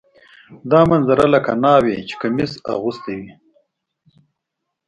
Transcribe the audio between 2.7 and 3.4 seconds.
اغوستی وي.